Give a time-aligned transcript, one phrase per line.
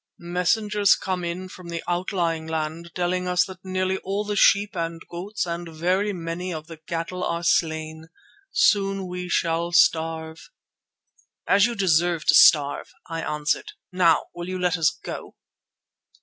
[0.17, 4.99] Messengers come in from the outlying land telling us that nearly all the sheep and
[5.11, 8.07] goats and very many of the cattle are slain.
[8.51, 10.49] Soon we shall starve."
[11.45, 13.73] "As you deserve to starve," I answered.
[13.91, 15.35] "Now—will you let us go?"